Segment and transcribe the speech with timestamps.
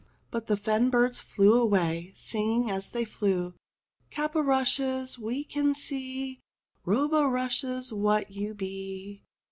[0.31, 3.53] But the fen birds flew away, singing as they flew:
[4.09, 5.19] "Cap o rushes!
[5.19, 6.39] we can see,
[6.85, 7.93] Robe o' rushes!
[7.93, 9.21] what you be.